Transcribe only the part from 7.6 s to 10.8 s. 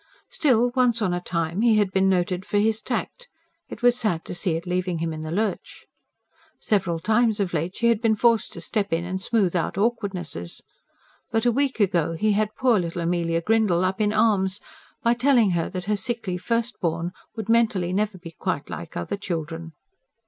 she had been forced to step in and smooth out awkwardnesses.